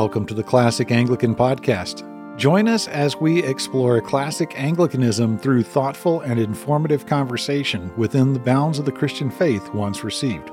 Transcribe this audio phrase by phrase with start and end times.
[0.00, 2.06] Welcome to the Classic Anglican Podcast.
[2.38, 8.78] Join us as we explore classic Anglicanism through thoughtful and informative conversation within the bounds
[8.78, 10.50] of the Christian faith once received.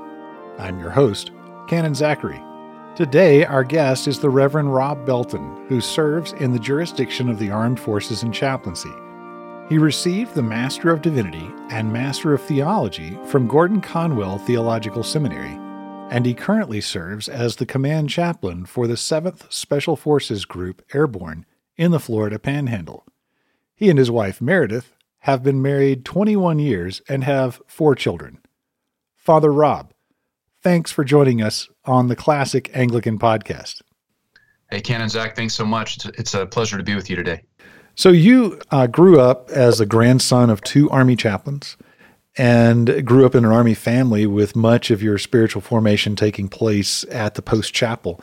[0.58, 1.30] I'm your host,
[1.66, 2.38] Canon Zachary.
[2.94, 7.50] Today, our guest is the Reverend Rob Belton, who serves in the jurisdiction of the
[7.50, 8.92] Armed Forces and Chaplaincy.
[9.70, 15.58] He received the Master of Divinity and Master of Theology from Gordon Conwell Theological Seminary
[16.10, 21.44] and he currently serves as the command chaplain for the 7th Special Forces Group Airborne
[21.76, 23.04] in the Florida Panhandle.
[23.74, 28.38] He and his wife, Meredith, have been married 21 years and have four children.
[29.14, 29.92] Father Rob,
[30.62, 33.82] thanks for joining us on the Classic Anglican Podcast.
[34.70, 36.04] Hey, Canon Zach, thanks so much.
[36.18, 37.42] It's a pleasure to be with you today.
[37.94, 41.76] So, you uh, grew up as a grandson of two Army chaplains
[42.38, 47.04] and grew up in an Army family with much of your spiritual formation taking place
[47.10, 48.20] at the post chapel.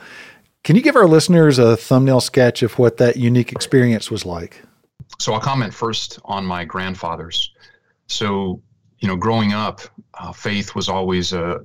[0.64, 4.62] Can you give our listeners a thumbnail sketch of what that unique experience was like?
[5.20, 7.52] So I'll comment first on my grandfathers.
[8.08, 8.60] So,
[8.98, 9.82] you know, growing up,
[10.14, 11.60] uh, faith was always a,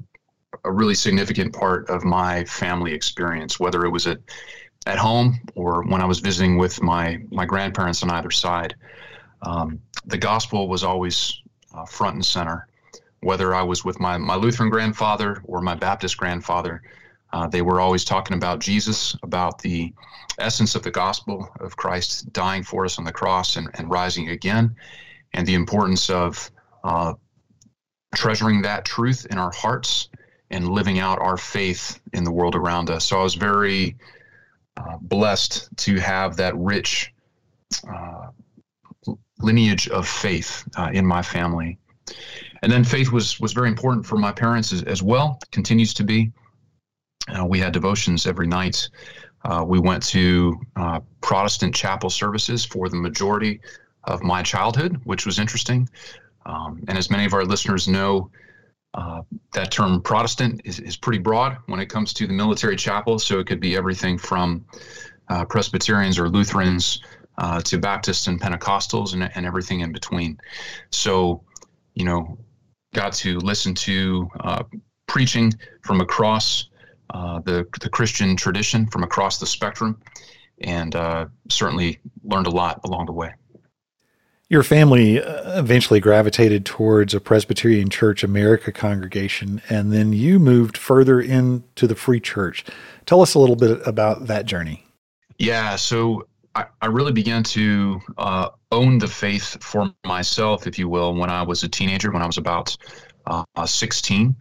[0.66, 4.20] a really significant part of my family experience, whether it was at
[4.88, 8.76] at home or when I was visiting with my my grandparents on either side.
[9.44, 11.41] Um, the gospel was always
[11.74, 12.68] uh, front and center.
[13.22, 16.82] Whether I was with my, my Lutheran grandfather or my Baptist grandfather,
[17.34, 19.94] uh, they were always talking about Jesus, about the
[20.40, 24.30] essence of the gospel of Christ dying for us on the cross and, and rising
[24.30, 24.76] again,
[25.34, 26.52] and the importance of
[26.84, 27.14] uh,
[28.16, 30.10] treasuring that truth in our hearts
[30.50, 33.06] and living out our faith in the world around us.
[33.06, 33.96] So I was very
[34.76, 37.14] uh, blessed to have that rich
[37.88, 38.28] uh,
[39.44, 41.78] lineage of faith uh, in my family.
[42.62, 45.40] And then faith was was very important for my parents as, as well.
[45.52, 46.32] Continues to be.
[47.28, 48.90] Uh, we had devotions every night.
[49.44, 53.60] Uh, we went to uh, Protestant chapel services for the majority
[54.04, 55.90] of my childhood, which was interesting.
[56.46, 58.30] Um, and as many of our listeners know,
[58.94, 59.22] uh,
[59.54, 63.20] that term Protestant is, is pretty broad when it comes to the military chapel.
[63.20, 64.66] So it could be everything from
[65.30, 67.02] uh, Presbyterians or Lutherans
[67.42, 70.40] uh, to Baptists and Pentecostals and, and everything in between.
[70.92, 71.44] So,
[71.96, 72.38] you know,
[72.94, 74.64] got to listen to uh,
[75.08, 76.70] preaching from across
[77.10, 80.00] uh, the, the Christian tradition, from across the spectrum,
[80.60, 83.34] and uh, certainly learned a lot along the way.
[84.48, 90.78] Your family uh, eventually gravitated towards a Presbyterian Church America congregation, and then you moved
[90.78, 92.64] further into the Free Church.
[93.08, 94.86] Tell us a little bit about that journey.
[95.40, 100.90] Yeah, so I, I really began to uh, own the faith for myself, if you
[100.90, 102.76] will, when I was a teenager, when I was about
[103.26, 104.36] uh, 16.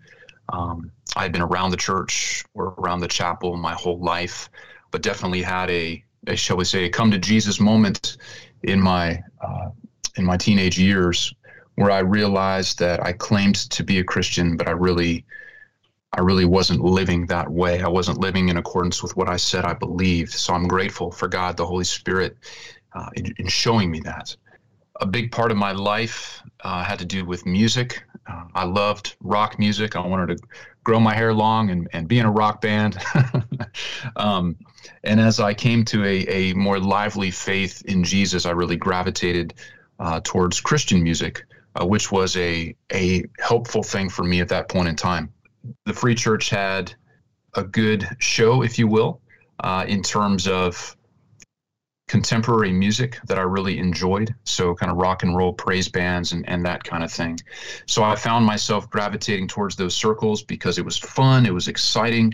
[0.52, 4.48] Um, I had been around the church or around the chapel my whole life,
[4.90, 8.16] but definitely had a, a shall we say, a come to Jesus moment
[8.64, 9.70] in my uh,
[10.16, 11.32] in my teenage years,
[11.76, 15.24] where I realized that I claimed to be a Christian, but I really
[16.12, 17.82] I really wasn't living that way.
[17.82, 20.32] I wasn't living in accordance with what I said I believed.
[20.32, 22.36] So I'm grateful for God, the Holy Spirit,
[22.94, 24.34] uh, in, in, showing me that.
[25.00, 28.02] A big part of my life uh, had to do with music.
[28.26, 29.94] Uh, I loved rock music.
[29.94, 30.44] I wanted to
[30.82, 32.98] grow my hair long and, and be in a rock band.
[34.16, 34.56] um,
[35.04, 39.54] and as I came to a, a more lively faith in Jesus, I really gravitated
[40.00, 41.44] uh, towards Christian music,
[41.80, 45.32] uh, which was a, a helpful thing for me at that point in time
[45.86, 46.94] the Free Church had
[47.54, 49.20] a good show, if you will,
[49.60, 50.96] uh, in terms of
[52.08, 54.34] contemporary music that I really enjoyed.
[54.44, 57.38] So, kind of rock and roll praise bands and, and that kind of thing.
[57.86, 62.32] So, I found myself gravitating towards those circles because it was fun, it was exciting.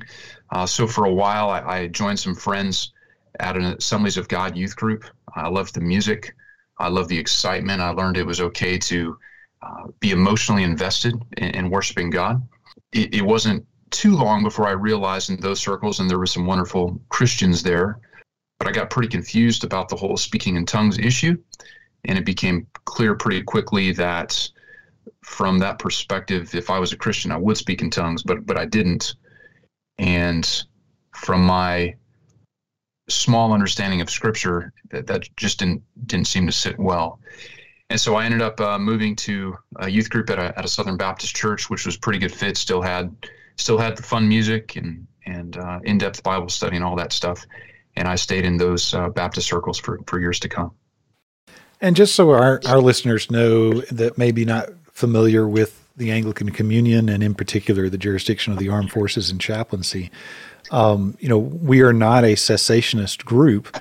[0.50, 2.92] Uh, so, for a while, I, I, joined some friends
[3.40, 5.04] at an Assemblies of God youth group.
[5.34, 6.34] I loved the music,
[6.78, 7.82] I loved the excitement.
[7.82, 9.18] I learned it was okay to
[9.60, 12.40] uh, be emotionally invested in, in worshiping God
[12.92, 16.46] it, it wasn't too long before I realized in those circles, and there were some
[16.46, 17.98] wonderful Christians there,
[18.58, 21.36] but I got pretty confused about the whole speaking in tongues issue.
[22.04, 24.48] And it became clear pretty quickly that
[25.22, 28.56] from that perspective, if I was a Christian, I would speak in tongues, but but
[28.56, 29.14] I didn't.
[29.98, 30.64] And
[31.12, 31.96] from my
[33.08, 37.18] small understanding of Scripture, that, that just didn't didn't seem to sit well.
[37.88, 40.68] And so I ended up uh, moving to a youth group at a, at a
[40.68, 42.56] Southern Baptist church, which was pretty good fit.
[42.56, 43.14] Still had
[43.56, 47.46] still had the fun music and and uh, in-depth Bible study and all that stuff.
[47.96, 50.72] And I stayed in those uh, Baptist circles for, for years to come.
[51.80, 57.08] And just so our, our listeners know that maybe not familiar with the Anglican Communion
[57.08, 60.10] and in particular the jurisdiction of the Armed Forces and Chaplaincy,
[60.70, 63.76] Um, you know, we are not a cessationist group,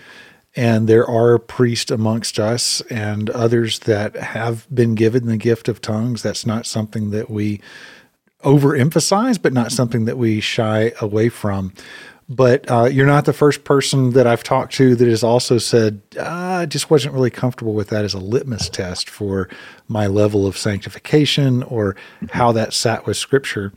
[0.55, 5.81] and there are priests amongst us and others that have been given the gift of
[5.81, 6.21] tongues.
[6.21, 7.61] That's not something that we
[8.43, 11.73] overemphasize, but not something that we shy away from.
[12.27, 16.01] But uh, you're not the first person that I've talked to that has also said,
[16.19, 19.47] ah, I just wasn't really comfortable with that as a litmus test for
[19.87, 21.95] my level of sanctification or
[22.31, 23.73] how that sat with scripture.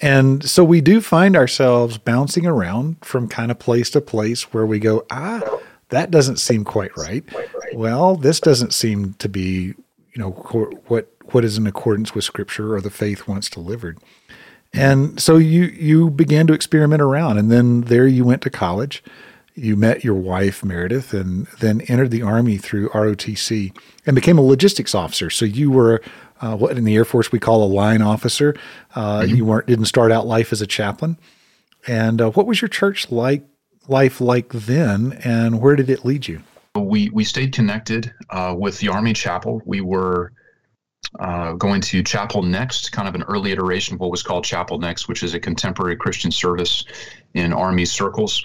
[0.00, 4.66] And so we do find ourselves bouncing around from kind of place to place where
[4.66, 5.42] we go, ah,
[5.94, 7.24] that doesn't seem quite right.
[7.72, 9.74] Well, this doesn't seem to be,
[10.12, 10.30] you know,
[10.88, 13.98] what what is in accordance with Scripture or the faith once delivered.
[14.72, 19.02] And so you you began to experiment around, and then there you went to college.
[19.54, 24.42] You met your wife Meredith, and then entered the army through ROTC and became a
[24.42, 25.30] logistics officer.
[25.30, 26.02] So you were
[26.40, 28.56] uh, what in the Air Force we call a line officer.
[28.94, 29.36] Uh, mm-hmm.
[29.36, 31.18] You weren't didn't start out life as a chaplain.
[31.86, 33.44] And uh, what was your church like
[33.88, 36.42] life like then, and where did it lead you?
[36.76, 39.62] We we stayed connected uh, with the Army Chapel.
[39.64, 40.32] We were
[41.20, 44.78] uh, going to Chapel Next, kind of an early iteration of what was called Chapel
[44.78, 46.84] Next, which is a contemporary Christian service
[47.34, 48.44] in Army circles.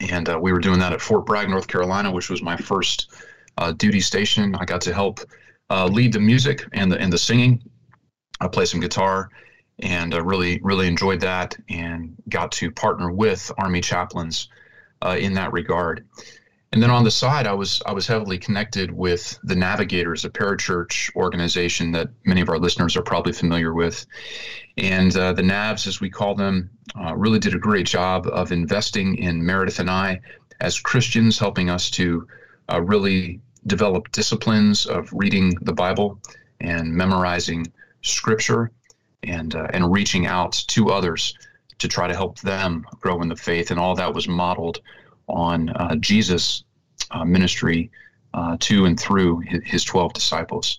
[0.00, 3.10] And uh, we were doing that at Fort Bragg, North Carolina, which was my first
[3.58, 4.54] uh, duty station.
[4.54, 5.20] I got to help
[5.70, 7.62] uh, lead the music and the and the singing.
[8.40, 9.30] I play some guitar,
[9.80, 14.48] and uh, really really enjoyed that, and got to partner with Army chaplains
[15.02, 16.04] uh, in that regard.
[16.70, 20.30] And then on the side, I was I was heavily connected with the Navigators, a
[20.30, 24.04] parachurch organization that many of our listeners are probably familiar with.
[24.76, 28.52] And uh, the Navs, as we call them, uh, really did a great job of
[28.52, 30.20] investing in Meredith and I
[30.60, 32.26] as Christians, helping us to
[32.70, 36.20] uh, really develop disciplines of reading the Bible
[36.60, 37.66] and memorizing
[38.02, 38.70] Scripture,
[39.22, 41.36] and uh, and reaching out to others
[41.78, 43.70] to try to help them grow in the faith.
[43.70, 44.80] And all that was modeled
[45.28, 46.64] on uh, Jesus'
[47.10, 47.90] uh, ministry
[48.34, 50.78] uh, to and through his 12 disciples.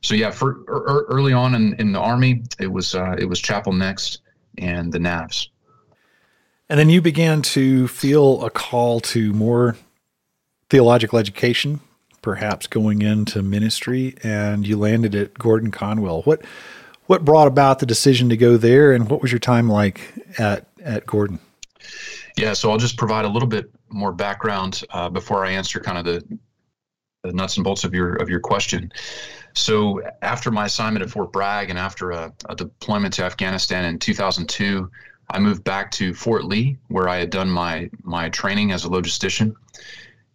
[0.00, 3.40] So yeah, for er, early on in, in the army, it was uh, it was
[3.40, 4.20] Chapel Next
[4.56, 5.48] and the Navs.
[6.68, 9.76] And then you began to feel a call to more
[10.68, 11.80] theological education,
[12.20, 16.22] perhaps going into ministry, and you landed at Gordon Conwell.
[16.22, 16.42] What
[17.08, 20.00] what brought about the decision to go there, and what was your time like
[20.38, 21.40] at at Gordon?
[22.36, 25.98] Yeah, so I'll just provide a little bit more background uh, before I answer kind
[25.98, 26.38] of the,
[27.24, 28.92] the nuts and bolts of your of your question.
[29.54, 33.98] So after my assignment at Fort Bragg and after a, a, deployment to Afghanistan in
[33.98, 34.88] 2002,
[35.30, 38.88] I moved back to Fort Lee, where I had done my my training as a
[38.88, 39.54] logistician,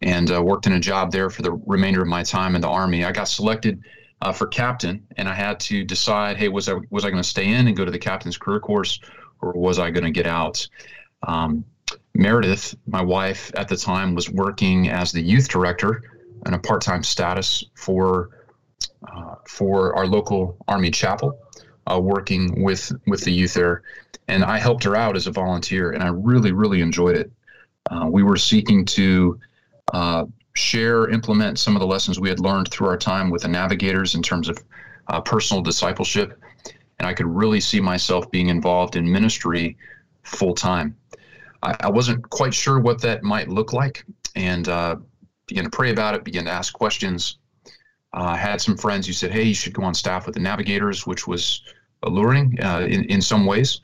[0.02, 2.68] and uh, worked in a job there for the remainder of my time in the
[2.68, 3.06] Army.
[3.06, 3.84] I got selected
[4.24, 7.28] uh, for captain, and I had to decide: Hey, was I was I going to
[7.28, 9.00] stay in and go to the captain's career course,
[9.42, 10.66] or was I going to get out?
[11.28, 11.66] Um,
[12.14, 16.04] Meredith, my wife at the time, was working as the youth director
[16.46, 18.30] in a part-time status for
[19.12, 21.38] uh, for our local Army chapel,
[21.92, 23.84] uh, working with with the youth there,
[24.30, 27.32] and I helped her out as a volunteer, and I really really enjoyed it.
[27.92, 29.38] Uh, we were seeking to
[29.92, 30.24] uh,
[30.56, 34.16] share, implement some of the lessons we had learned through our time with the navigators
[34.16, 34.58] in terms of
[35.08, 36.40] uh, personal discipleship,
[37.00, 39.78] and I could really see myself being involved in ministry
[40.24, 40.96] full time.
[41.62, 44.06] I, I wasn't quite sure what that might look like
[44.36, 44.98] and uh,
[45.48, 47.38] began to pray about it, began to ask questions.
[48.14, 50.42] Uh, I had some friends who said, hey, you should go on staff with the
[50.42, 51.64] Navigators, which was
[52.04, 53.82] alluring uh, in, in some ways.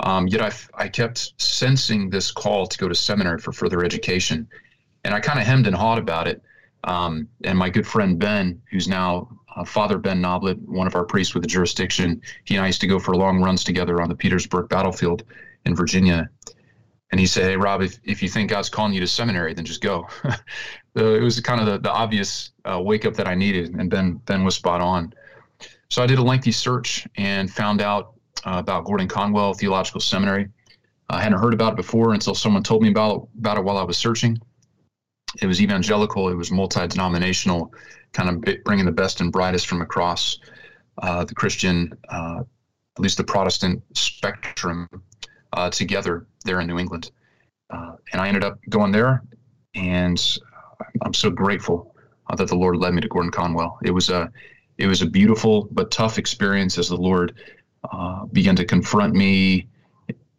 [0.00, 0.52] Um, yet I,
[0.84, 4.48] I kept sensing this call to go to seminary for further education.
[5.04, 6.42] And I kind of hemmed and hawed about it.
[6.84, 11.04] Um, and my good friend Ben, who's now uh, Father Ben Noblet, one of our
[11.04, 14.08] priests with the jurisdiction, he and I used to go for long runs together on
[14.08, 15.24] the Petersburg battlefield
[15.64, 16.30] in Virginia
[17.10, 19.64] and he said, "Hey, Rob, if, if you think God's calling you to seminary, then
[19.64, 20.06] just go."
[20.96, 23.90] so it was kind of the, the obvious uh, wake up that I needed, and
[23.90, 25.12] Ben Ben was spot on.
[25.90, 28.12] So I did a lengthy search and found out
[28.44, 30.48] uh, about Gordon Conwell Theological Seminary.
[31.08, 33.84] I hadn't heard about it before until someone told me about about it while I
[33.84, 34.38] was searching.
[35.40, 36.28] It was evangelical.
[36.28, 37.72] It was multi-denominational,
[38.12, 40.38] kind of bringing the best and brightest from across
[41.02, 44.88] uh, the Christian, uh, at least the Protestant spectrum
[45.52, 47.10] uh, together there in New England.
[47.70, 49.22] Uh, and I ended up going there,
[49.74, 50.20] and
[51.02, 51.94] I'm so grateful
[52.28, 53.78] uh, that the Lord led me to Gordon Conwell.
[53.84, 54.30] It was a
[54.78, 57.34] it was a beautiful but tough experience as the Lord
[57.92, 59.66] uh, began to confront me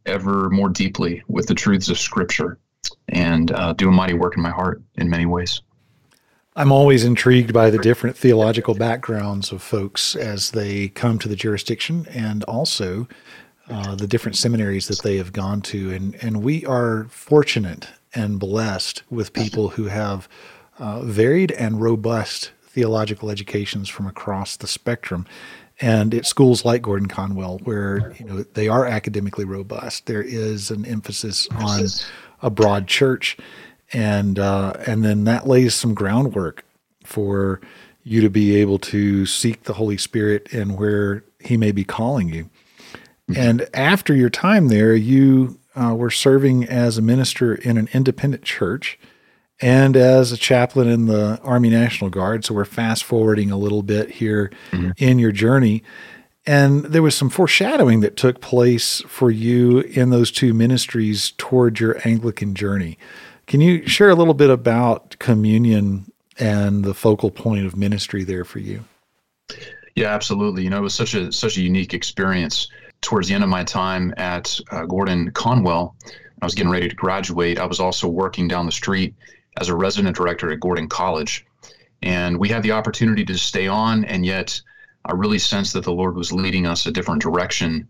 [0.05, 2.58] ever more deeply with the truths of Scripture
[3.07, 5.62] and uh, do a mighty work in my heart in many ways.
[6.55, 11.36] I'm always intrigued by the different theological backgrounds of folks as they come to the
[11.36, 13.07] jurisdiction and also
[13.69, 18.39] uh, the different seminaries that they have gone to, and and we are fortunate and
[18.39, 20.27] blessed with people who have
[20.79, 25.25] uh, varied and robust theological educations from across the spectrum.
[25.81, 30.71] And at schools like Gordon Conwell, where you know they are academically robust, there is
[30.71, 31.86] an emphasis on
[32.41, 33.38] a broad church,
[33.93, 36.63] and uh, and then that lays some groundwork
[37.03, 37.60] for
[38.03, 42.29] you to be able to seek the Holy Spirit and where He may be calling
[42.29, 42.50] you.
[43.29, 43.38] Mm-hmm.
[43.38, 48.43] And after your time there, you uh, were serving as a minister in an independent
[48.43, 49.00] church
[49.62, 52.46] and as a chaplain in the Army National Guard.
[52.46, 54.91] So we're fast forwarding a little bit here mm-hmm.
[54.98, 55.84] in your journey.
[56.50, 61.79] And there was some foreshadowing that took place for you in those two ministries toward
[61.79, 62.98] your Anglican journey.
[63.46, 68.44] Can you share a little bit about communion and the focal point of ministry there
[68.44, 68.84] for you?
[69.94, 70.63] Yeah, absolutely.
[70.63, 72.68] You know, it was such a such a unique experience.
[73.01, 75.96] Towards the end of my time at uh, Gordon Conwell,
[76.41, 77.60] I was getting ready to graduate.
[77.60, 79.13] I was also working down the street
[79.58, 81.46] as a resident director at Gordon College.
[82.01, 84.60] And we had the opportunity to stay on, and yet
[85.06, 87.88] I really sensed that the Lord was leading us a different direction.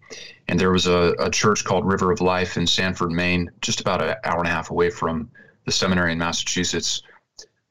[0.48, 4.02] And there was a, a church called River of Life in Sanford, Maine, just about
[4.02, 5.30] an hour and a half away from
[5.66, 7.02] the seminary in Massachusetts,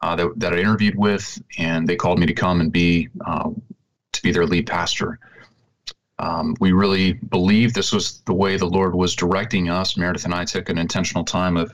[0.00, 3.50] uh, that, that I interviewed with, and they called me to come and be uh,
[4.12, 5.18] to be their lead pastor.
[6.21, 9.97] Um, we really believed this was the way the Lord was directing us.
[9.97, 11.73] Meredith and I took an intentional time of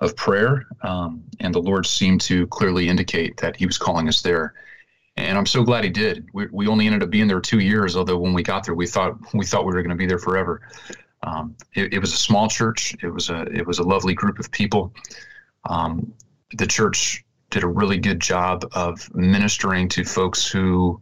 [0.00, 4.22] of prayer, um, and the Lord seemed to clearly indicate that He was calling us
[4.22, 4.54] there.
[5.16, 6.28] And I'm so glad He did.
[6.32, 8.86] We, we only ended up being there two years, although when we got there, we
[8.86, 10.62] thought we thought we were going to be there forever.
[11.22, 12.94] Um, it, it, was a small church.
[13.02, 14.92] It was a it was a lovely group of people.
[15.68, 16.12] Um,
[16.56, 21.00] the church did a really good job of ministering to folks who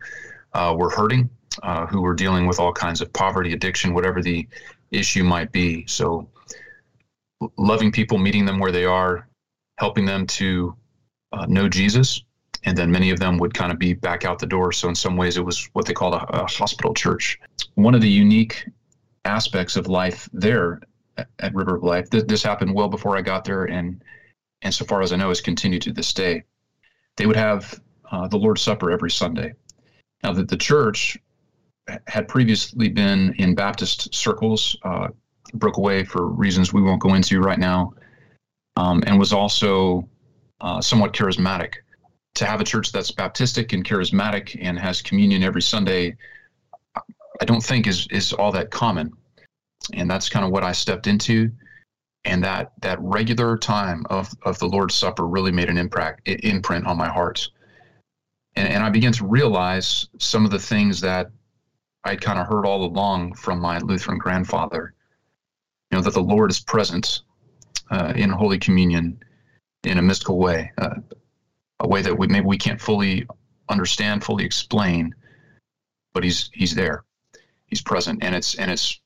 [0.52, 1.28] uh, were hurting,
[1.62, 4.46] uh, who were dealing with all kinds of poverty, addiction, whatever the
[4.90, 5.86] issue might be.
[5.86, 6.28] So
[7.56, 9.28] loving people, meeting them where they are,
[9.78, 10.76] helping them to
[11.32, 12.22] uh, know Jesus.
[12.64, 14.72] And then many of them would kind of be back out the door.
[14.72, 17.40] So, in some ways, it was what they called a, a hospital church.
[17.74, 18.68] One of the unique
[19.24, 20.80] aspects of life there
[21.38, 24.02] at, River of Life, th- this happened well before I got there, and,
[24.62, 26.44] and so far as I know, has continued to this day.
[27.16, 29.54] They would have uh, the Lord's Supper every Sunday.
[30.22, 31.18] Now, that the church
[32.06, 35.08] had previously been in Baptist circles, uh,
[35.54, 37.92] broke away for reasons we won't go into right now,
[38.76, 40.08] um, and was also
[40.60, 41.74] uh, somewhat charismatic.
[42.36, 46.16] To have a church that's Baptistic and charismatic and has communion every Sunday,
[46.96, 49.12] I don't think is is all that common,
[49.92, 51.50] and that's kind of what I stepped into.
[52.24, 56.86] And that that regular time of of the Lord's Supper really made an impact imprint
[56.86, 57.48] on my heart,
[58.56, 61.30] and, and I began to realize some of the things that
[62.04, 64.94] I'd kind of heard all along from my Lutheran grandfather.
[65.90, 67.22] You know that the Lord is present
[67.90, 69.22] uh, in Holy Communion
[69.84, 70.94] in a mystical way, uh,
[71.82, 73.26] a way that we maybe we can't fully
[73.68, 75.14] understand, fully explain,
[76.14, 77.04] but He's He's there,
[77.66, 79.00] He's present, and it's and it's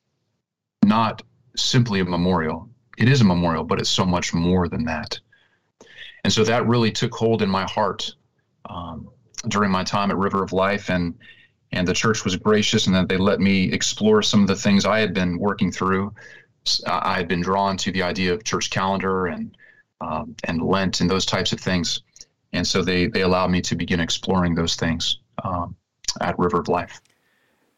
[0.85, 1.23] not
[1.57, 2.69] simply a memorial.
[2.99, 5.19] It is a memorial, but it's so much more than that.
[6.25, 8.11] And so that really took hold in my heart
[8.69, 9.11] um,
[9.49, 11.15] during my time at River of Life, and
[11.73, 14.85] and the church was gracious and that they let me explore some of the things
[14.85, 16.15] I had been working through
[16.87, 19.57] I had been drawn to the idea of church calendar and
[20.01, 22.03] um, and Lent and those types of things,
[22.57, 25.77] and so they they allowed me to begin exploring those things um,
[26.21, 27.01] at River of Life.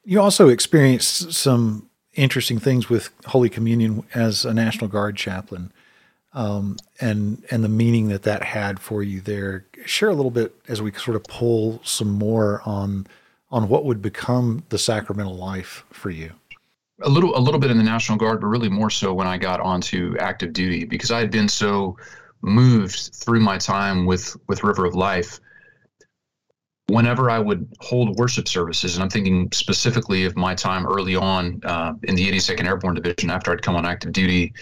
[0.04, 5.72] You also experienced some interesting things with Holy Communion as a National Guard chaplain,
[6.32, 9.66] um, and and the meaning that that had for you there.
[9.84, 13.06] Share a little bit as we sort of pull some more on
[13.50, 16.32] on what would become the sacramental life for you
[17.02, 19.38] a little a little bit in the National Guard, but really more so when I
[19.38, 21.96] got onto active duty because I had been so
[22.42, 25.40] moved through my time with with River of Life.
[26.88, 31.60] Whenever I would hold worship services, and I'm thinking specifically of my time early on
[31.64, 34.54] uh, in the 82nd Airborne Division after I'd come on active duty,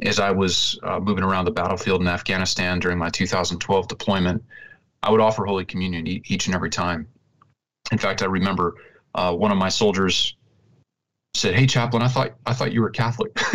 [0.00, 4.42] as I was uh, moving around the battlefield in Afghanistan during my 2012 deployment,
[5.02, 7.06] I would offer Holy Communion e- each and every time.
[7.90, 8.74] In fact, I remember
[9.14, 10.36] uh, one of my soldiers
[11.34, 13.32] said, "Hey, chaplain, I thought I thought you were Catholic.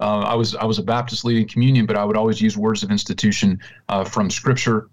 [0.00, 2.82] uh, I was I was a Baptist leading communion, but I would always use words
[2.82, 4.88] of institution uh, from Scripture,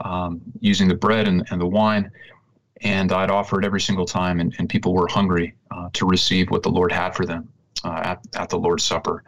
[0.00, 2.10] um, using the bread and, and the wine,
[2.82, 6.50] and I'd offer it every single time, and, and people were hungry uh, to receive
[6.50, 7.48] what the Lord had for them
[7.84, 9.24] uh, at at the Lord's Supper,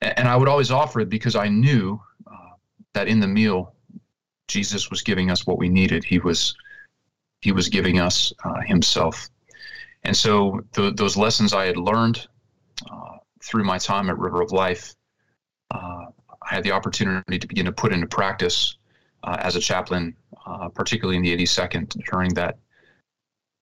[0.00, 2.00] and I would always offer it because I knew
[2.30, 2.54] uh,
[2.94, 3.74] that in the meal,
[4.46, 6.04] Jesus was giving us what we needed.
[6.04, 6.54] He was
[7.40, 9.28] he was giving us uh, Himself."
[10.02, 12.26] And so the, those lessons I had learned
[12.90, 14.94] uh, through my time at River of Life,
[15.70, 16.06] uh,
[16.42, 18.76] I had the opportunity to begin to put into practice
[19.22, 20.16] uh, as a chaplain,
[20.46, 22.58] uh, particularly in the 82nd during that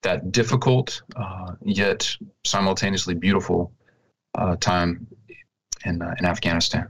[0.01, 2.09] that difficult uh, yet
[2.45, 3.73] simultaneously beautiful
[4.35, 5.05] uh, time
[5.83, 6.87] in in Afghanistan.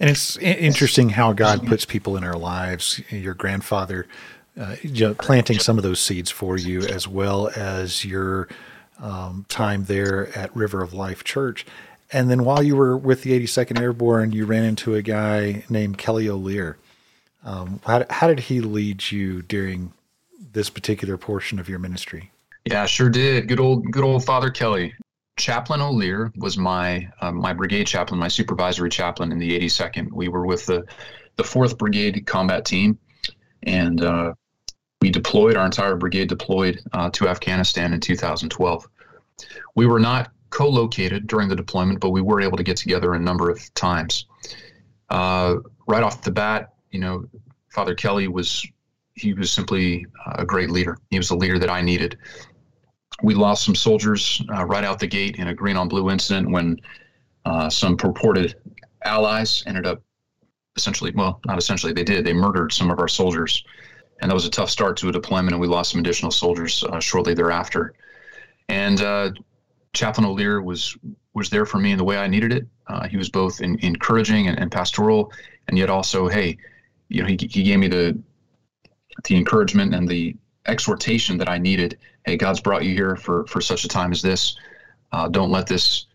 [0.00, 3.02] And it's interesting how God puts people in our lives.
[3.10, 4.06] Your grandfather
[4.58, 8.48] uh, planting some of those seeds for you, as well as your
[9.00, 11.64] um, time there at River of Life Church.
[12.12, 15.98] And then while you were with the 82nd Airborne, you ran into a guy named
[15.98, 16.78] Kelly O'Lear.
[17.44, 19.92] Um, how, how did he lead you during
[20.52, 22.30] this particular portion of your ministry?
[22.64, 23.48] Yeah, sure did.
[23.48, 24.94] Good old, good old Father Kelly.
[25.38, 30.10] Chaplain O'Lear was my uh, my brigade chaplain, my supervisory chaplain in the 82nd.
[30.12, 30.84] We were with the
[31.36, 32.98] the Fourth Brigade combat team,
[33.62, 34.32] and uh,
[35.00, 35.56] we deployed.
[35.56, 38.88] Our entire brigade deployed uh, to Afghanistan in 2012.
[39.74, 43.18] We were not co-located during the deployment, but we were able to get together a
[43.18, 44.26] number of times.
[45.10, 47.24] Uh, right off the bat, you know,
[47.70, 48.66] Father Kelly was
[49.14, 50.96] he was simply a great leader.
[51.10, 52.16] He was the leader that I needed
[53.22, 56.50] we lost some soldiers uh, right out the gate in a green on blue incident
[56.50, 56.80] when
[57.44, 58.54] uh, some purported
[59.04, 60.02] allies ended up
[60.76, 62.24] essentially, well, not essentially, they did.
[62.24, 63.64] They murdered some of our soldiers.
[64.20, 66.82] And that was a tough start to a deployment, and we lost some additional soldiers
[66.84, 67.94] uh, shortly thereafter.
[68.68, 69.30] And uh,
[69.92, 70.96] Chaplain O'Lear was
[71.34, 72.66] was there for me in the way I needed it.
[72.88, 75.32] Uh, he was both in, encouraging and, and pastoral,
[75.68, 76.58] and yet also, hey,
[77.08, 78.18] you know, he, he gave me the
[79.24, 81.98] the encouragement and the exhortation that I needed.
[82.24, 84.56] Hey, God's brought you here for for such a time as this.
[85.12, 86.06] Uh, don't let this,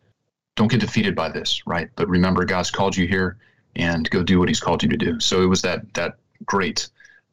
[0.56, 1.90] don't get defeated by this, right?
[1.96, 3.38] But remember, God's called you here,
[3.76, 5.20] and go do what He's called you to do.
[5.20, 6.90] So it was that that great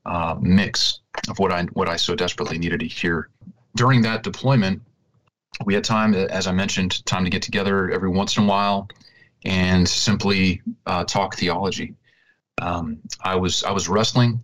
[0.06, 3.28] uh, mix of what I what I so desperately needed to hear
[3.76, 4.82] during that deployment.
[5.64, 8.88] We had time, as I mentioned, time to get together every once in a while
[9.44, 11.94] and simply uh, talk theology.
[12.60, 14.42] Um, I was I was wrestling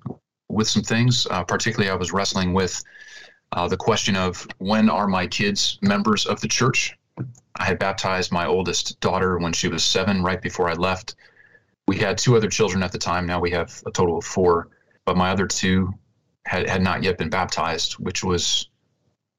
[0.49, 1.27] with some things.
[1.31, 2.83] Uh, particularly, I was wrestling with
[3.53, 6.97] uh, the question of when are my kids members of the church?
[7.59, 11.15] I had baptized my oldest daughter when she was seven, right before I left.
[11.89, 13.27] We had two other children at the time.
[13.27, 14.69] Now we have a total of four,
[15.07, 15.95] but my other two
[16.45, 18.69] had, had not yet been baptized, which was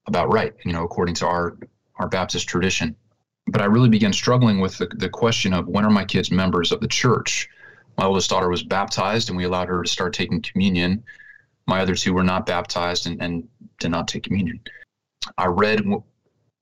[0.08, 1.58] about right, you know, according to our,
[1.98, 2.96] our Baptist tradition.
[3.48, 6.72] But I really began struggling with the, the question of when are my kids members
[6.72, 7.48] of the church?
[7.98, 11.04] My oldest daughter was baptized, and we allowed her to start taking communion.
[11.66, 13.48] My other two were not baptized and, and
[13.80, 14.60] did not take communion.
[15.38, 15.82] I read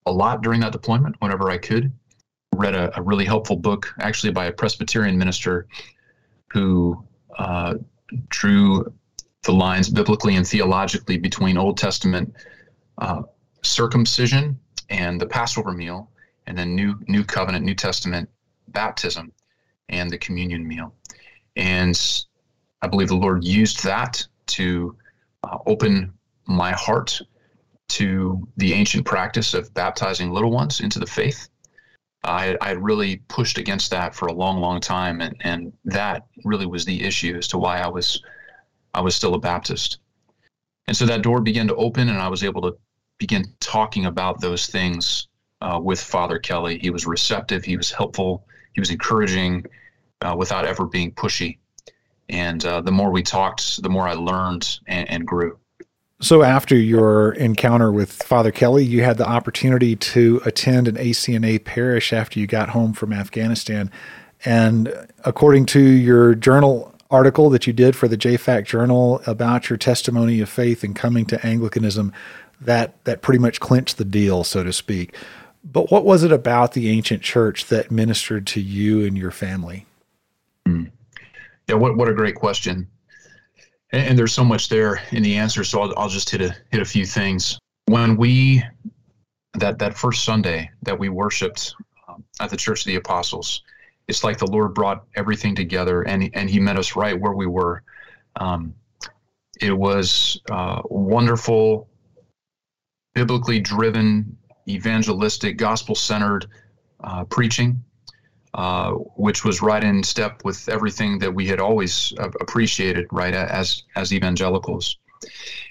[0.06, 1.92] a lot during that deployment whenever I could.
[2.56, 5.68] Read a, a really helpful book, actually by a Presbyterian minister
[6.52, 7.04] who
[7.38, 7.76] uh,
[8.30, 8.92] drew
[9.44, 12.34] the lines biblically and theologically between Old Testament
[12.98, 13.24] uh,
[13.64, 16.10] circumcision and the Passover meal,
[16.48, 18.30] and then New New Covenant, New Testament
[18.70, 19.32] baptism
[19.90, 20.94] and the communion meal.
[21.56, 22.00] And
[22.82, 24.96] I believe the Lord used that to
[25.44, 26.14] uh, open
[26.48, 27.22] my heart
[27.88, 31.50] to the ancient practice of baptizing little ones into the faith.
[32.26, 36.86] I, really pushed against that for a long, long time, and, and that really was
[36.86, 38.22] the issue as to why I was
[38.94, 40.00] I was still a Baptist.
[40.88, 42.78] And so that door began to open, and I was able to
[43.18, 45.28] begin talking about those things
[45.62, 46.80] uh, with Father Kelly.
[46.80, 49.66] He was receptive, he was helpful, he was encouraging,
[50.22, 51.58] uh, without ever being pushy.
[52.30, 55.60] And uh, the more we talked, the more I learned and, and grew.
[56.22, 61.64] So, after your encounter with Father Kelly, you had the opportunity to attend an ACNA
[61.64, 63.92] parish after you got home from Afghanistan.
[64.46, 64.94] And
[65.26, 70.40] according to your journal article that you did for the JAFC Journal about your testimony
[70.42, 72.14] of faith and coming to Anglicanism,
[72.62, 75.16] that that pretty much clinched the deal, so to speak.
[75.64, 79.86] But what was it about the ancient church that ministered to you and your family?
[80.68, 80.92] Mm.
[81.68, 82.88] Yeah, what what a great question.
[83.92, 86.56] And, and, there's so much there in the answer, so I'll, I'll just hit a
[86.72, 87.58] hit a few things.
[87.86, 88.64] When we
[89.56, 91.76] that that first Sunday that we worshipped
[92.08, 93.64] um, at the Church of the Apostles,
[94.08, 97.48] it's like the Lord brought everything together, and and He met us right where we
[97.48, 97.84] were.
[98.38, 98.74] Um,
[99.62, 101.88] it was uh, wonderful,
[103.14, 106.48] biblically driven, evangelistic, gospel centered
[107.04, 107.82] uh, preaching
[108.56, 113.84] uh, which was right in step with everything that we had always appreciated, right, as
[113.96, 114.98] as evangelicals.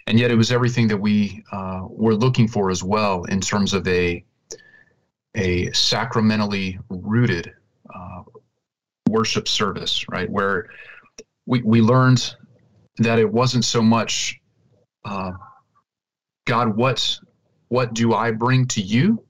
[0.06, 3.74] And yet, it was everything that we uh, were looking for as well in terms
[3.74, 4.24] of a
[5.34, 7.52] a sacramentally rooted
[7.94, 8.22] uh,
[9.08, 10.68] worship service, right, where
[11.46, 12.34] we we learned
[12.98, 14.40] that it wasn't so much
[15.04, 15.32] uh,
[16.44, 17.18] God, what
[17.68, 19.24] what do I bring to you,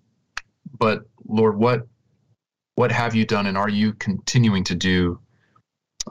[0.78, 1.86] but Lord, what
[2.76, 5.18] what have you done and are you continuing to do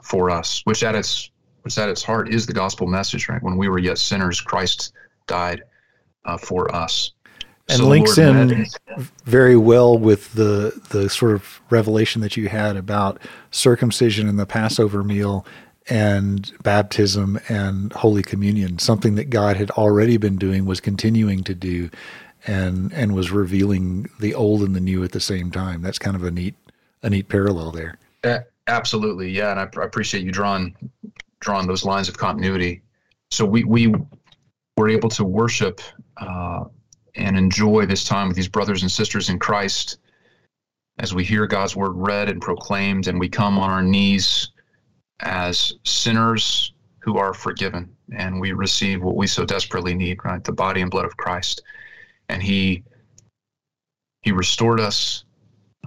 [0.02, 0.62] for us?
[0.64, 1.30] Which at its
[1.62, 3.42] which at its heart is the gospel message, right?
[3.42, 4.92] When we were yet sinners, Christ
[5.26, 5.62] died
[6.26, 7.12] uh, for us.
[7.68, 8.68] And so links in met,
[9.24, 13.18] very well with the the sort of revelation that you had about
[13.50, 15.46] circumcision and the Passover meal
[15.88, 21.54] and baptism and Holy Communion, something that God had already been doing, was continuing to
[21.54, 21.90] do,
[22.46, 25.82] and and was revealing the old and the new at the same time.
[25.82, 26.54] That's kind of a neat
[27.02, 27.98] a neat parallel there.
[28.22, 30.74] Uh, absolutely, yeah, and I, I, appreciate you drawing
[31.40, 32.82] drawing those lines of continuity.
[33.30, 33.94] So we we
[34.76, 35.80] were able to worship
[36.16, 36.64] uh,
[37.14, 39.98] and enjoy this time with these brothers and sisters in Christ
[40.98, 44.50] as we hear God's word read and proclaimed, and we come on our knees
[45.20, 50.52] as sinners who are forgiven and we receive what we so desperately need right the
[50.52, 51.62] body and blood of christ
[52.28, 52.82] and he
[54.22, 55.24] he restored us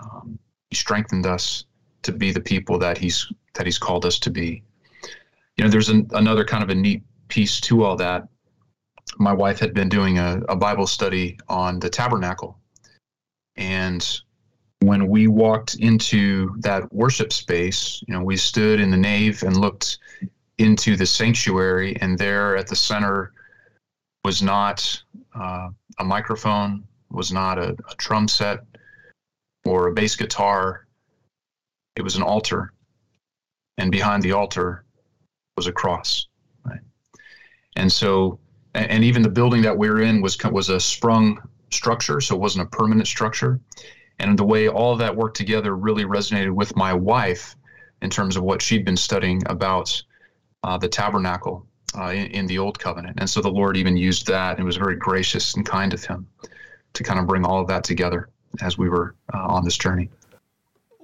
[0.01, 0.37] um,
[0.69, 1.65] he strengthened us
[2.03, 4.63] to be the people that he's that he's called us to be.
[5.57, 8.27] You know there's an, another kind of a neat piece to all that.
[9.17, 12.59] My wife had been doing a, a bible study on the tabernacle.
[13.55, 14.07] And
[14.81, 19.57] when we walked into that worship space, you know, we stood in the nave and
[19.57, 19.97] looked
[20.59, 23.33] into the sanctuary, and there at the center
[24.23, 25.01] was not
[25.39, 25.69] uh,
[25.99, 28.59] a microphone, was not a, a drum set
[29.65, 30.87] or a bass guitar.
[31.95, 32.73] It was an altar,
[33.77, 34.85] and behind the altar
[35.55, 36.27] was a cross.
[36.65, 36.81] Right?
[37.75, 38.39] And so,
[38.73, 41.39] and, even the building that we we're in was was a sprung
[41.71, 43.59] structure, so it wasn't a permanent structure
[44.19, 47.55] and the way all of that worked together really resonated with my wife
[48.01, 50.01] in terms of what she'd been studying about
[50.63, 51.65] uh, the tabernacle
[51.97, 53.17] uh, in, in, the old covenant.
[53.19, 56.27] And so the lord even used that and was very gracious and kind of him
[56.93, 58.29] to kind of bring all of that together
[58.61, 60.09] as we were uh, on this journey.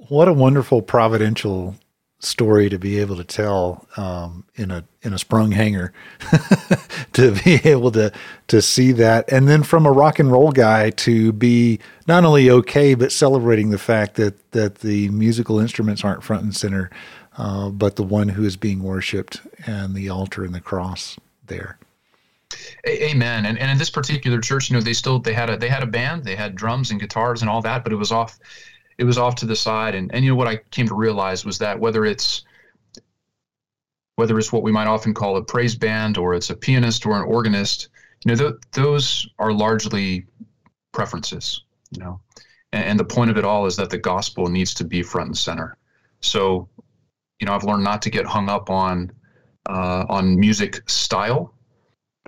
[0.10, 1.76] What a wonderful providential
[2.20, 5.92] story to be able to tell um, in a in a sprung hangar
[7.14, 8.12] to be able to
[8.48, 9.32] to see that.
[9.32, 13.70] And then from a rock and roll guy to be not only okay but celebrating
[13.70, 16.90] the fact that that the musical instruments aren't front and center
[17.38, 21.18] uh, but the one who is being worshipped and the altar and the cross
[21.48, 21.78] there
[22.88, 25.70] amen and, and in this particular church you know they still they had a they
[25.70, 28.40] had a band they had drums and guitars and all that but it was off
[28.98, 29.96] it was off to the side.
[29.96, 32.44] And, and you know what I came to realize was that whether it's
[34.16, 37.18] whether it's what we might often call a praise band or it's a pianist or
[37.18, 37.90] an organist,
[38.24, 40.28] you know, th- those are largely
[40.92, 42.20] preferences, you know.
[42.74, 45.30] And, and the point of it all is that the gospel needs to be front
[45.30, 45.78] and center.
[46.22, 46.70] So,
[47.40, 49.12] you know, I've learned not to get hung up on
[49.70, 51.54] uh, on music style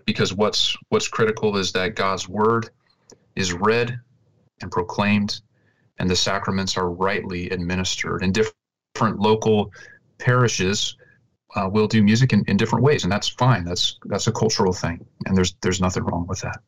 [0.06, 2.70] because what's what's critical is that God's word
[3.36, 4.00] is read
[4.62, 5.42] and proclaimed
[6.00, 8.22] and the sacraments are rightly administered.
[8.22, 9.72] And different local
[10.18, 10.98] parishes
[11.56, 13.64] uh, will do music in, in different ways, and that's fine.
[13.64, 16.60] That's that's a cultural thing, and there's there's nothing wrong with that.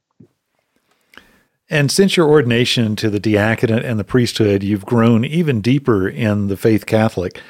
[1.69, 6.47] And since your ordination to the diaconate and the priesthood, you've grown even deeper in
[6.47, 7.41] the faith Catholic.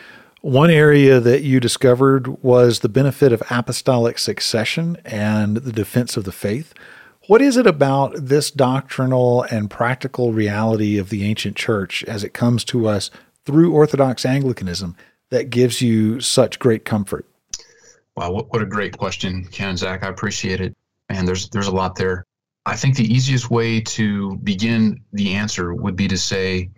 [0.42, 6.26] One area that you discovered was the benefit of apostolic succession and the defense of
[6.26, 6.74] the faith.
[7.28, 12.34] What is it about this doctrinal and practical reality of the ancient church as it
[12.34, 13.10] comes to us
[13.46, 14.96] through Orthodox Anglicanism
[15.30, 17.26] that gives you such great comfort?
[18.16, 20.04] Wow, what, what a great question, Canon Zach.
[20.04, 20.76] I appreciate it.
[21.10, 22.26] And there's there's a lot there.
[22.66, 26.70] I think the easiest way to begin the answer would be to say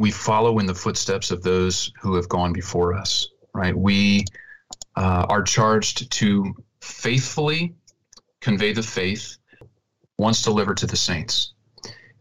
[0.00, 3.76] we follow in the footsteps of those who have gone before us, right?
[3.76, 4.24] We
[4.96, 7.74] uh, are charged to faithfully
[8.40, 9.36] convey the faith
[10.18, 11.52] once delivered to the saints.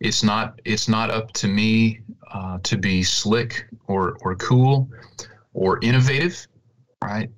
[0.02, 2.00] It's not it's not up to me
[2.32, 4.90] uh, to be slick or or cool
[5.54, 6.48] or innovative,
[7.04, 7.30] right?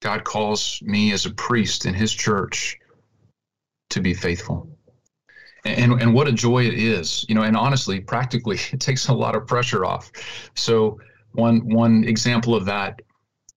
[0.00, 2.78] God calls me as a priest in His church
[3.90, 4.77] to be faithful.
[5.64, 7.42] And, and what a joy it is, you know.
[7.42, 10.10] And honestly, practically, it takes a lot of pressure off.
[10.54, 11.00] So
[11.32, 13.00] one one example of that,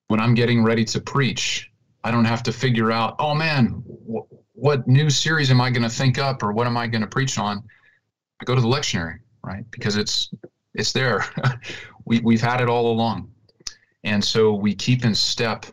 [0.07, 1.69] when I'm getting ready to preach,
[2.03, 5.83] I don't have to figure out, oh man, wh- what new series am I going
[5.83, 7.63] to think up or what am I going to preach on?
[8.41, 9.63] I go to the lectionary, right?
[9.71, 10.31] Because it's
[10.73, 11.25] it's there.
[12.05, 13.31] we we've had it all along,
[14.03, 15.65] and so we keep in step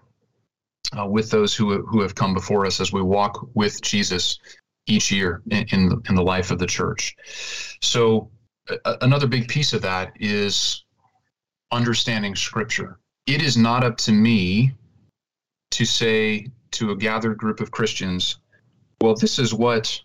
[0.98, 4.38] uh, with those who who have come before us as we walk with Jesus
[4.88, 7.14] each year in in the, in the life of the church.
[7.80, 8.30] So
[8.68, 10.84] a- another big piece of that is
[11.70, 12.98] understanding Scripture.
[13.26, 14.72] It is not up to me
[15.70, 18.36] to say to a gathered group of Christians,
[19.00, 20.00] well, this is what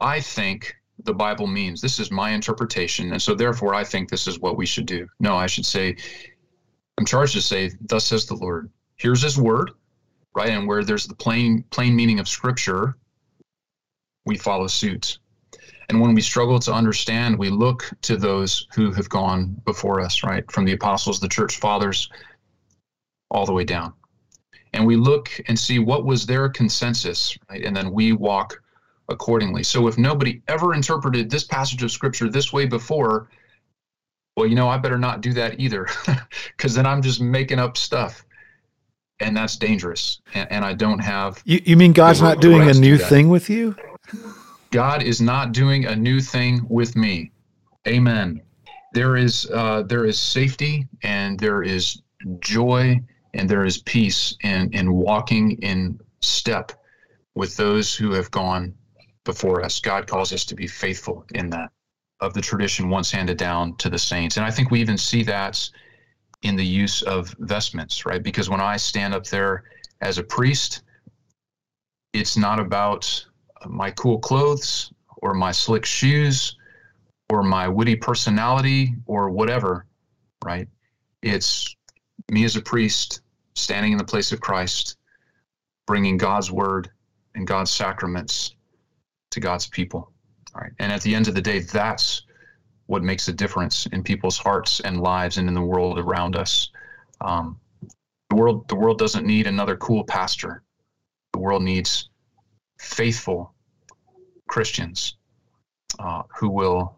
[0.00, 1.80] I think the Bible means.
[1.80, 3.12] This is my interpretation.
[3.12, 5.06] And so therefore I think this is what we should do.
[5.18, 5.96] No, I should say,
[6.98, 8.70] I'm charged to say, thus says the Lord.
[8.96, 9.70] Here's his word,
[10.34, 10.50] right?
[10.50, 12.96] And where there's the plain plain meaning of scripture,
[14.26, 15.18] we follow suit.
[15.88, 20.22] And when we struggle to understand, we look to those who have gone before us,
[20.22, 20.48] right?
[20.50, 22.08] From the apostles, the church fathers,
[23.30, 23.92] all the way down.
[24.72, 27.64] And we look and see what was their consensus, right?
[27.64, 28.62] And then we walk
[29.08, 29.64] accordingly.
[29.64, 33.28] So if nobody ever interpreted this passage of scripture this way before,
[34.36, 35.88] well, you know, I better not do that either,
[36.56, 38.24] because then I'm just making up stuff.
[39.18, 40.22] And that's dangerous.
[40.34, 41.42] And, and I don't have.
[41.44, 43.76] You, you mean God's not doing a new thing with you?
[44.70, 47.32] God is not doing a new thing with me.
[47.88, 48.40] Amen.
[48.92, 52.02] There is uh, there is safety and there is
[52.40, 53.00] joy
[53.34, 56.72] and there is peace in in walking in step
[57.34, 58.74] with those who have gone
[59.24, 59.80] before us.
[59.80, 61.70] God calls us to be faithful in that
[62.20, 64.36] of the tradition once handed down to the saints.
[64.36, 65.68] And I think we even see that
[66.42, 68.22] in the use of vestments, right?
[68.22, 69.64] Because when I stand up there
[70.00, 70.82] as a priest,
[72.12, 73.24] it's not about
[73.66, 76.56] my cool clothes or my slick shoes
[77.30, 79.86] or my witty personality or whatever,
[80.44, 80.68] right?
[81.22, 81.76] It's
[82.30, 83.20] me as a priest
[83.54, 84.96] standing in the place of Christ,
[85.86, 86.90] bringing God's word
[87.34, 88.54] and God's sacraments
[89.30, 90.12] to God's people.
[90.54, 90.72] All right.
[90.78, 92.22] And at the end of the day, that's
[92.86, 96.70] what makes a difference in people's hearts and lives and in the world around us.
[97.20, 97.60] Um,
[98.30, 100.62] the world, the world doesn't need another cool pastor.
[101.32, 102.09] The world needs
[102.80, 103.52] faithful
[104.48, 105.16] Christians
[105.98, 106.96] uh, who will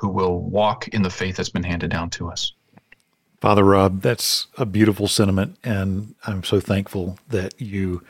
[0.00, 2.52] who will walk in the faith that's been handed down to us.
[3.40, 8.02] Father Rob, that's a beautiful sentiment, and I'm so thankful that you